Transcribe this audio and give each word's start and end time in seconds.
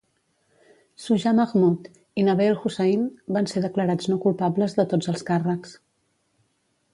Shujah 1.01 1.33
Mahmood 1.39 1.85
i 2.21 2.25
Nabeel 2.29 2.57
Hussain 2.63 3.03
van 3.37 3.51
ser 3.53 3.63
declarats 3.67 4.11
no 4.13 4.19
culpables 4.25 4.75
de 4.81 4.87
tots 4.95 5.13
els 5.15 5.27
càrrecs. 5.29 5.77